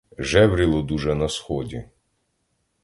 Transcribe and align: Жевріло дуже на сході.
Жевріло 0.17 0.81
дуже 0.81 1.15
на 1.15 1.29
сході. 1.29 1.83